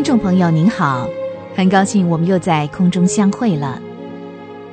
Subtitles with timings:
[0.00, 1.06] 听众朋友您好，
[1.54, 3.78] 很高兴我们又在空中相会了。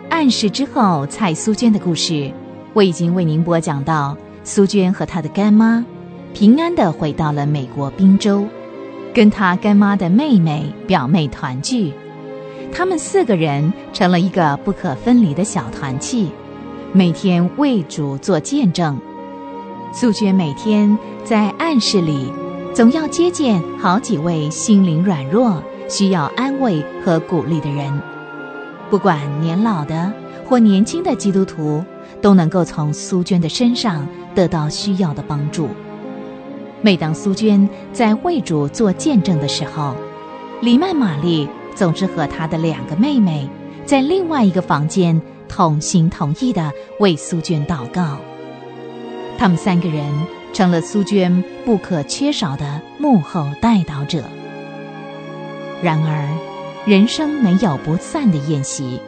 [0.09, 2.31] 暗示之后，蔡苏娟的故事，
[2.71, 4.15] 我已经为您播讲到，
[4.45, 5.85] 苏娟和她的干妈
[6.33, 8.45] 平安的回到了美国宾州，
[9.13, 11.91] 跟她干妈的妹妹、表妹团聚，
[12.71, 16.31] 他们四个人成了一个不可分离的小团契，
[16.93, 18.97] 每天为主做见证。
[19.91, 22.31] 苏娟每天在暗室里。
[22.77, 27.99] 总要接见好几位心灵软弱、需要安慰和鼓励的人，
[28.91, 30.13] 不管年老的
[30.45, 31.83] 或年轻的基督徒，
[32.21, 35.67] 都能够从苏娟的身上得到需要的帮助。
[36.83, 39.95] 每当苏娟在为主做见证的时候，
[40.61, 43.49] 李曼玛丽总是和她的两个妹妹
[43.87, 48.19] 在另外一个房间同心同意的为苏娟祷告。
[49.35, 50.36] 他们三个人。
[50.53, 54.23] 成了苏娟不可缺少的幕后带导者。
[55.83, 56.27] 然而，
[56.85, 58.99] 人生没有不散的宴席。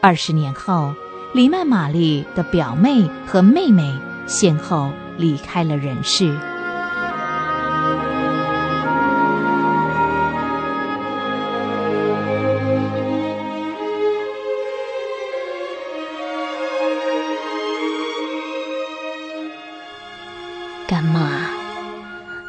[0.00, 0.94] 二十年后，
[1.34, 3.92] 黎曼玛丽的表妹和妹妹
[4.26, 6.34] 先后离开了人世。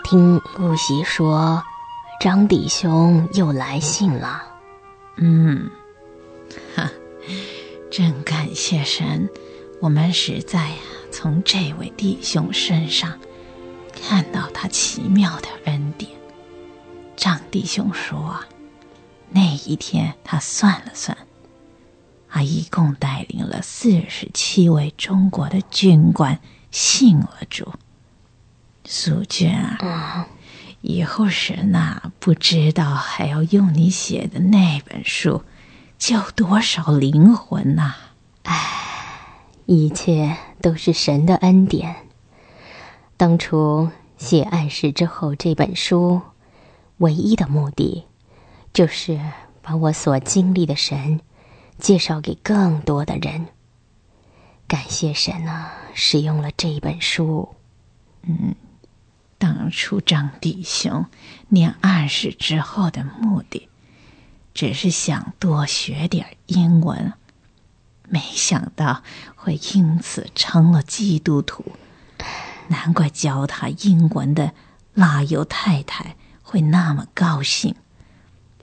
[0.04, 1.62] 听露西说，
[2.22, 4.42] 张弟兄又来信了。
[5.18, 5.70] 嗯，
[6.76, 6.90] 哈，
[7.92, 9.30] 真感谢神，
[9.82, 10.76] 我们实在呀，
[11.12, 13.20] 从这位弟兄身上
[13.94, 16.10] 看到他奇妙的恩典。
[17.18, 18.48] 张弟兄说啊，
[19.30, 21.18] 那一天他算了算，
[22.30, 26.40] 他一共带领了四十七位中国的军官
[26.72, 27.74] 信了主。
[28.90, 30.30] 苏娟啊，
[30.80, 35.44] 以后神呐，不知道还要用你写的那本书
[36.00, 37.96] 救多少灵魂呐！
[38.44, 41.98] 唉，一切都是神的恩典。
[43.18, 46.22] 当初写《暗示之后》这本书，
[47.00, 48.06] 唯一的目的，
[48.72, 49.20] 就是
[49.62, 51.20] 把我所经历的神
[51.78, 53.48] 介绍给更多的人。
[54.66, 57.50] 感谢神啊，使用了这本书。
[58.22, 58.56] 嗯。
[59.58, 61.08] 当初张弟兄
[61.48, 63.68] 念暗示之后的目的，
[64.54, 67.14] 只是想多学点英文，
[68.08, 69.02] 没想到
[69.36, 71.76] 会因此成了基督徒。
[72.68, 74.54] 难怪教他英文的
[74.94, 77.74] 拉尤太太会那么高兴。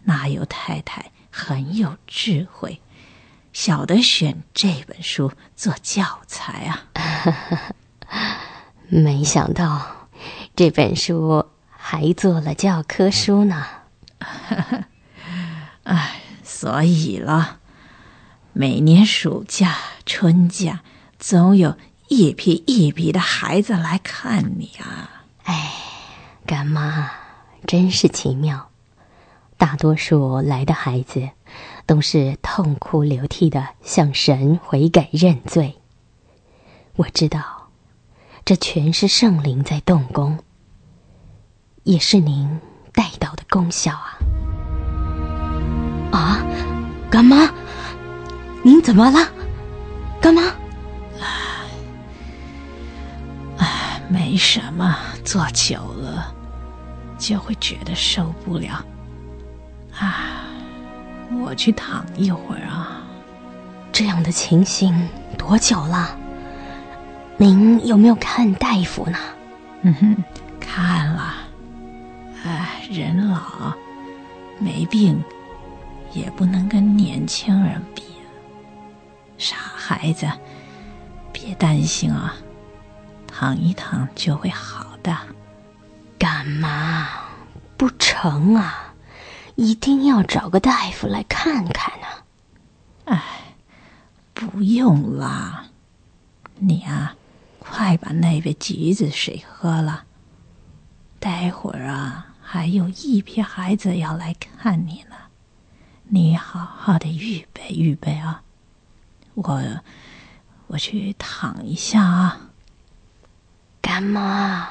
[0.05, 2.81] 拉尤太太很有智慧，
[3.53, 7.75] 晓得选这本书做教材啊。
[8.87, 9.94] 没想到。
[10.57, 13.67] 这本书还做了教科书呢，
[15.83, 17.59] 哎，所以了，
[18.53, 19.75] 每年暑假、
[20.07, 20.83] 春假，
[21.19, 21.77] 总有
[22.07, 25.25] 一批一批的孩子来看你啊。
[25.43, 25.73] 哎，
[26.47, 27.11] 干妈
[27.67, 28.71] 真是奇妙，
[29.57, 31.31] 大多数来的孩子
[31.85, 35.81] 都是痛哭流涕的向神悔改认罪。
[36.95, 37.64] 我知道。
[38.45, 40.39] 这全是圣灵在动工，
[41.85, 42.61] 也是您
[42.93, 44.19] 带到的功效啊！
[46.13, 46.45] 啊，
[47.11, 47.51] 干妈，
[48.63, 49.19] 您怎么了？
[50.21, 50.43] 干妈，
[53.57, 54.95] 哎，没什么，
[55.25, 56.31] 坐久了
[57.17, 58.85] 就会觉得受不了。
[59.99, 60.45] 啊，
[61.43, 63.01] 我去躺一会儿啊。
[63.91, 66.19] 这样的情形多久了？
[67.45, 69.19] 您有没有看大夫呢？
[69.83, 70.25] 嗯哼，
[70.59, 71.35] 看了。
[72.43, 73.77] 哎，人老
[74.59, 75.23] 没病，
[76.15, 78.03] 也不能跟年轻人比。
[79.37, 80.27] 傻孩子，
[81.35, 82.35] 别担心啊，
[83.27, 85.15] 躺一躺就会好的。
[86.19, 87.07] 干嘛
[87.77, 88.95] 不成啊？
[89.55, 92.07] 一定要找个大夫来看看呢。
[93.05, 93.23] 哎，
[94.33, 95.67] 不用啦，
[96.55, 97.15] 你啊。
[97.85, 100.07] 快把那杯橘子水喝了。
[101.21, 105.17] 待会儿啊，还有一批孩子要来看你呢，
[106.05, 108.43] 你好好的预备预备啊。
[109.35, 109.63] 我，
[110.69, 112.49] 我去躺一下啊。
[113.83, 114.67] 干妈，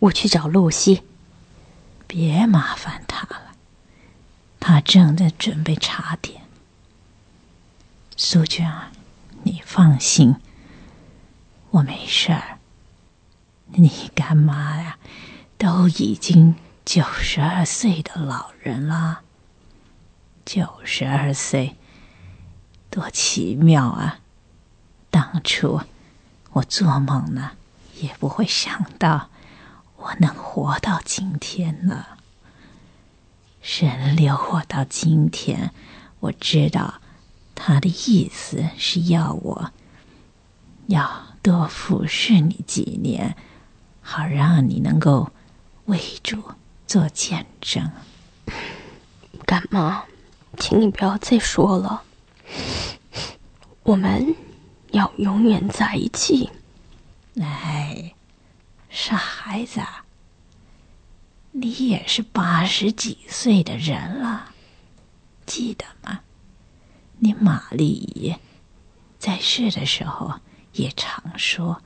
[0.00, 1.02] 我去找露西。
[2.06, 3.52] 别麻烦他了，
[4.58, 6.42] 他正在准备茶点。
[8.18, 8.92] 苏娟啊，
[9.44, 10.36] 你放心。
[11.70, 12.58] 我没事儿，
[13.66, 14.98] 你干妈呀，
[15.56, 19.20] 都已经九十二岁的老人了。
[20.44, 21.76] 九十二岁，
[22.90, 24.18] 多奇妙啊！
[25.10, 25.80] 当初
[26.50, 27.52] 我做梦呢，
[28.00, 29.30] 也不会想到
[29.96, 32.04] 我能活到今天呢。
[33.62, 35.72] 神留我到今天，
[36.18, 36.94] 我知道
[37.54, 39.70] 他的意思是要我
[40.86, 43.36] 要多服侍你几年，
[44.00, 45.32] 好让你能够
[45.86, 46.42] 为主
[46.86, 47.90] 做见证。
[49.44, 50.04] 干妈。
[50.58, 52.02] 请你不要再说了，
[53.84, 54.34] 我们
[54.90, 56.50] 要永远在一起。
[57.40, 58.12] 哎，
[58.90, 59.80] 傻孩子，
[61.52, 64.52] 你也是八十几岁的人了，
[65.46, 66.20] 记得吗？
[67.20, 68.34] 你玛丽姨
[69.18, 70.40] 在世的时候
[70.72, 71.82] 也常说，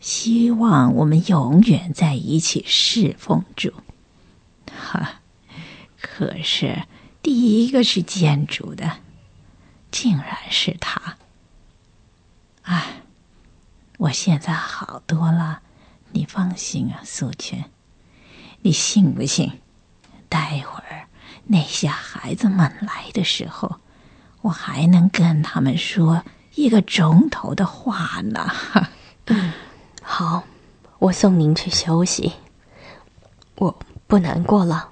[0.00, 3.72] 希望我们永远在一起侍奉主。
[4.66, 5.20] 哈，
[6.00, 6.84] 可是。
[7.20, 9.00] 第一个是建筑的，
[9.90, 11.16] 竟然是他。
[12.62, 13.02] 哎，
[13.98, 15.60] 我现在好多了，
[16.12, 17.70] 你放心啊，苏全。
[18.62, 19.60] 你信不信？
[20.30, 21.08] 待会儿
[21.44, 23.80] 那些孩子们来的时候，
[24.40, 26.24] 我还能跟他们说
[26.58, 28.50] 一个钟头的话呢。
[29.26, 29.52] 嗯，
[30.02, 30.42] 好，
[30.98, 32.32] 我送您去休息，
[33.58, 33.78] 我
[34.08, 34.90] 不难过了。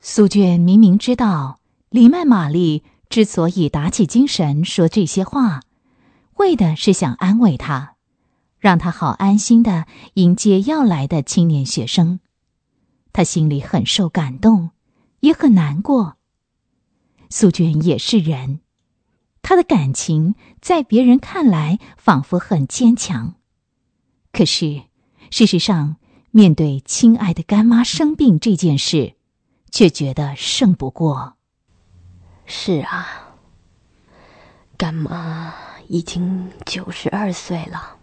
[0.00, 1.60] 苏娟明明知道
[1.90, 5.60] 李曼玛丽之所以打起精神说这些话，
[6.34, 7.94] 为的是想安慰他，
[8.58, 12.18] 让他好安心的迎接要来的青年学生。
[13.12, 14.70] 他心里很受感动，
[15.20, 16.16] 也很难过。
[17.30, 18.60] 苏娟也是人，
[19.46, 23.36] 他的感情在别人看来仿佛很坚强，
[24.32, 24.82] 可是
[25.30, 25.98] 事实上，
[26.32, 29.14] 面对亲爱的干妈生病这件事。
[29.70, 31.34] 却觉得胜不过。
[32.46, 33.34] 是啊，
[34.78, 35.52] 干妈
[35.86, 37.98] 已经九十二岁了，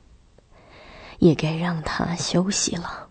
[1.17, 3.07] 也该让她休息了。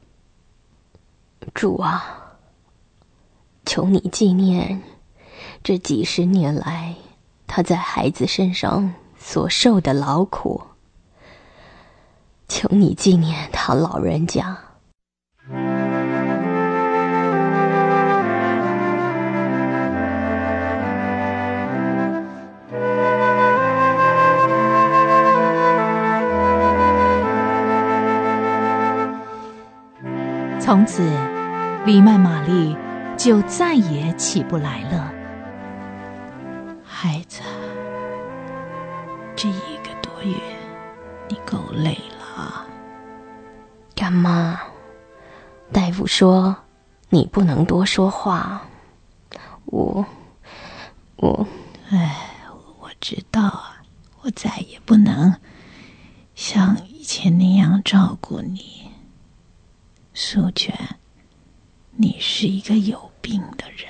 [1.53, 2.37] 主啊，
[3.67, 4.81] 求你纪念
[5.65, 6.95] 这几十年来
[7.55, 10.63] 他在孩子身上所受的劳苦，
[12.49, 14.57] 求你纪念他老人家。
[30.59, 31.03] 从此，
[31.85, 32.75] 李曼玛丽
[33.19, 35.12] 就再也起不来了。
[45.73, 46.55] 大夫说
[47.09, 48.63] 你不能多说话。
[49.65, 50.05] 我，
[51.17, 51.47] 我，
[51.89, 52.29] 哎，
[52.79, 53.83] 我知道啊，
[54.21, 55.35] 我再也不能
[56.35, 58.91] 像以前那样照顾你。
[60.13, 60.97] 素娟，
[61.93, 63.89] 你是一个有病的人，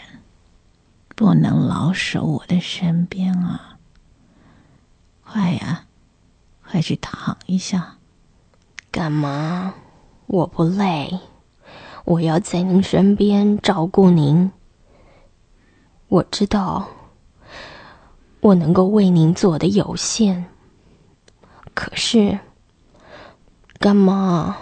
[1.17, 3.76] 不能老守我的身边啊！
[5.25, 5.87] 快呀，
[6.64, 7.97] 快去躺一下。
[8.92, 9.75] 干嘛？
[10.26, 11.18] 我不累，
[12.04, 14.50] 我要在您身边照顾您。
[16.09, 16.88] 我知道，
[18.40, 20.44] 我能够为您做的有限，
[21.75, 22.38] 可是，
[23.78, 24.56] 干妈？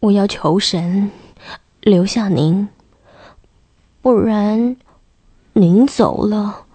[0.00, 1.10] 我要求神
[1.80, 2.68] 留下您，
[4.00, 4.76] 不然
[5.52, 6.66] 您走了，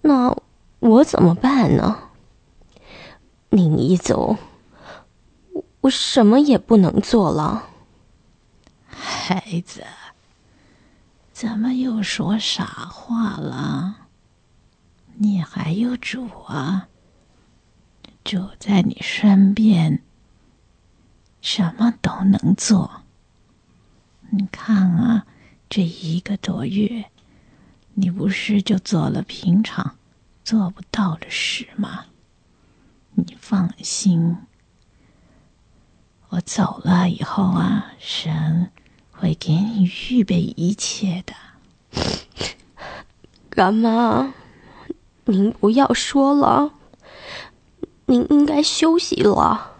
[0.00, 0.34] 那
[0.78, 1.98] 我怎么办呢？
[3.50, 4.36] 您一走，
[5.82, 7.68] 我什么也不能做了。
[8.86, 9.84] 孩子，
[11.32, 14.08] 怎么又说傻话了？
[15.14, 16.88] 你还有主啊，
[18.24, 20.02] 主在你身边。
[21.40, 23.02] 什么都能做。
[24.28, 25.26] 你看啊，
[25.70, 27.10] 这一个多月，
[27.94, 29.96] 你不是就做了平常
[30.44, 32.04] 做不到的事吗？
[33.14, 34.36] 你放心，
[36.30, 38.70] 我走了以后啊，神
[39.10, 41.34] 会给你预备一切的。
[43.50, 44.32] 干妈，
[45.24, 46.72] 您不要说了，
[48.06, 49.72] 您应该休息了。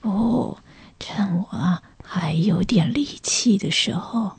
[0.00, 0.58] 不，
[1.00, 4.32] 趁我还有点力气的时候，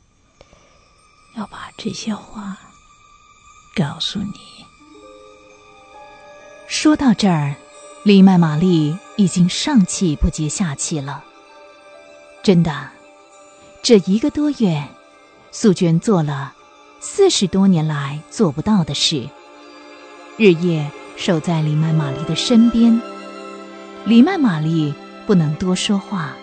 [1.36, 2.56] 要把这些话
[3.74, 4.34] 告诉你。
[6.68, 7.56] 说到这儿，
[8.04, 11.24] 李麦玛丽已经上气不接下气了。
[12.42, 12.88] 真的，
[13.82, 14.82] 这一个多月，
[15.50, 16.54] 素娟做了
[17.00, 19.28] 四十多年来做不到的事，
[20.36, 23.00] 日夜守在李曼玛丽的身边。
[24.04, 24.92] 李曼玛丽
[25.26, 26.34] 不能多说话，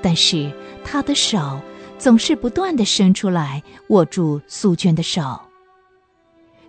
[0.00, 0.52] 但是
[0.84, 1.60] 她的手
[1.98, 5.40] 总是不断的伸出来握住素娟的手。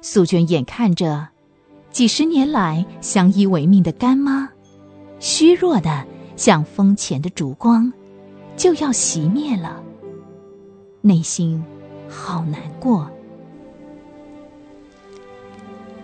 [0.01, 1.27] 素娟眼看着
[1.91, 4.50] 几十年来相依为命的干妈，
[5.24, 7.94] 虚弱的像风前的烛光，
[8.58, 9.82] 就要熄灭了，
[11.00, 11.63] 内心
[12.10, 13.10] 好难过。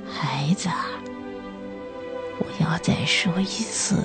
[0.06, 0.70] 孩子。
[2.38, 4.02] 我要再说一次！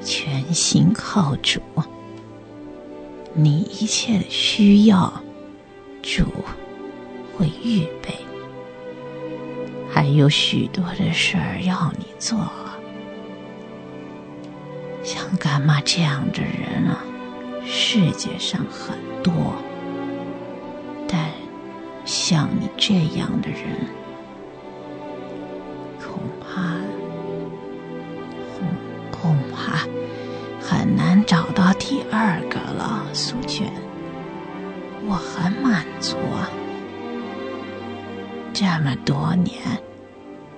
[0.00, 1.60] 全心靠主，
[3.34, 5.12] 你一切的需要，
[6.02, 6.22] 主
[7.36, 8.14] 会预备。
[9.90, 12.38] 还有许多的事儿要你做。
[15.36, 16.98] 干妈这样的人啊，
[17.64, 19.54] 世界上很多，
[21.08, 21.30] 但
[22.04, 23.60] 像你这样的人。
[26.00, 26.62] 恐怕，
[29.10, 29.86] 恐怕
[30.60, 33.70] 很难找到第二个了，苏娟，
[35.06, 36.48] 我很满足啊。
[38.52, 39.60] 这么多年，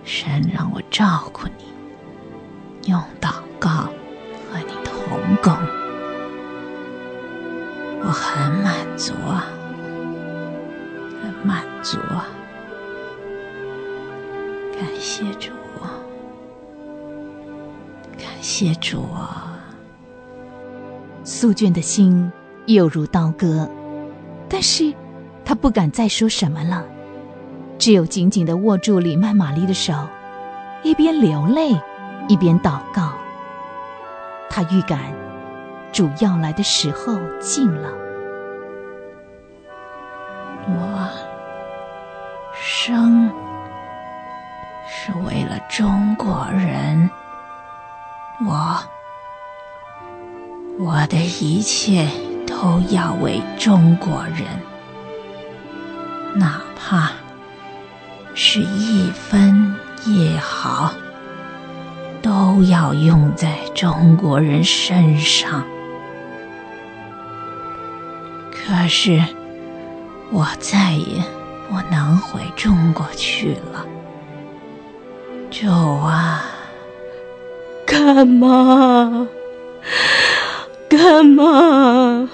[0.04, 3.89] 神让我照顾你，用祷告
[8.02, 9.46] 我很满足啊，
[11.22, 12.26] 很满足啊。
[14.72, 15.50] 感谢主，
[18.16, 19.46] 感谢主啊。
[21.24, 22.32] 素娟的心
[22.66, 23.68] 犹如刀割，
[24.48, 24.92] 但是
[25.44, 26.82] 她不敢再说什么了，
[27.78, 29.92] 只有紧紧的握住李曼玛丽的手，
[30.82, 31.78] 一边流泪，
[32.28, 33.12] 一边祷告。
[34.48, 34.98] 她预感
[35.92, 37.90] 主要来的时候近了。
[40.66, 41.08] 我
[42.54, 43.30] 生
[44.88, 47.10] 是为了中国人，
[48.46, 48.78] 我。
[50.78, 52.08] 我的一切
[52.46, 54.46] 都要为中国人，
[56.34, 57.10] 哪怕
[58.34, 59.74] 是一分
[60.06, 60.90] 一毫，
[62.22, 65.62] 都要用在中国人身上。
[68.70, 69.20] 可是
[70.30, 71.20] 我再也
[71.68, 73.84] 不能回中国去了，
[75.50, 76.44] 主啊，
[77.84, 79.26] 干嘛？
[80.88, 82.30] 干嘛？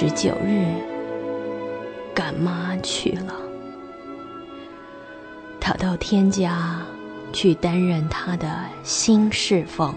[0.00, 0.64] 十九日，
[2.14, 3.34] 干妈去了。
[5.60, 6.80] 他到天家
[7.34, 9.94] 去担任他的新侍奉。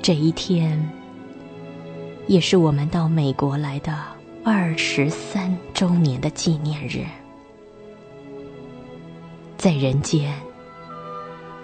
[0.00, 0.90] 这一天，
[2.28, 3.94] 也是我们到美国来的
[4.42, 7.04] 二十三周年的纪念日。
[9.58, 10.32] 在人间，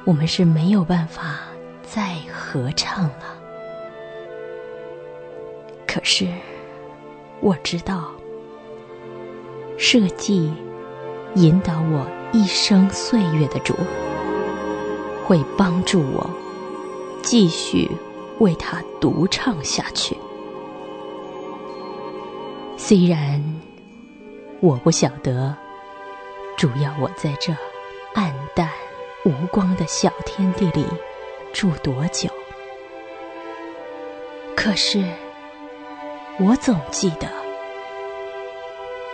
[0.04, 1.38] 我们是没有办法
[1.82, 3.37] 再合唱了。
[5.90, 6.28] 可是，
[7.40, 8.12] 我知道，
[9.78, 10.52] 设计
[11.34, 13.74] 引导我一生岁月的主，
[15.26, 16.28] 会帮助我
[17.22, 17.90] 继续
[18.38, 20.14] 为他独唱下去。
[22.76, 23.42] 虽然
[24.60, 25.56] 我不晓得
[26.58, 27.56] 主要我在这
[28.14, 28.68] 暗淡
[29.24, 30.84] 无光的小天地里
[31.54, 32.28] 住多久，
[34.54, 35.02] 可是。
[36.40, 37.26] 我总记得，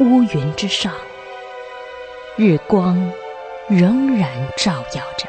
[0.00, 0.92] 乌云之上，
[2.36, 3.10] 日光
[3.66, 5.26] 仍然照耀着。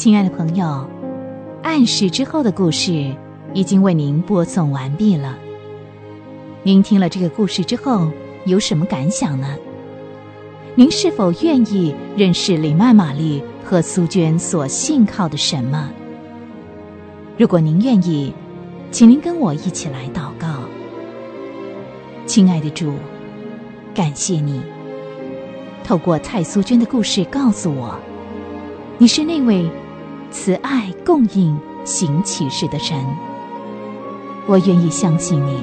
[0.00, 0.88] 亲爱的朋友，
[1.62, 3.14] 暗示之后的故事
[3.52, 5.36] 已经为您播送完毕了。
[6.62, 8.10] 您听了这个故事之后
[8.46, 9.54] 有什么感想呢？
[10.74, 15.90] 您是否愿意认识李曼玛丽和苏娟所信靠的神吗？
[17.36, 18.32] 如果您愿意，
[18.90, 20.62] 请您跟我一起来祷告。
[22.24, 22.94] 亲爱的主，
[23.94, 24.62] 感谢你
[25.84, 27.94] 透过蔡苏娟的故事告诉我，
[28.96, 29.70] 你是那位
[30.30, 32.96] 慈爱供应、行启示的神。
[34.46, 35.62] 我愿意相信你，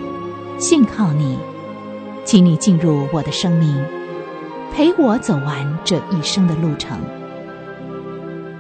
[0.60, 1.38] 信靠你，
[2.26, 3.76] 请你进入我的生命，
[4.74, 7.00] 陪我走完这一生的路程。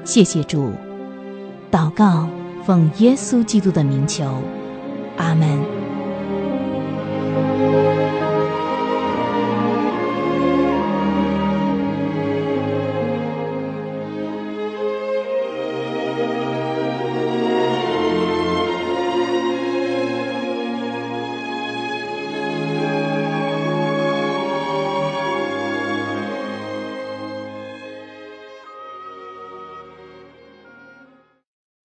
[0.03, 0.71] 谢谢主，
[1.71, 2.27] 祷告。
[2.65, 4.25] 奉耶稣基督的名求，
[5.15, 5.76] 阿门。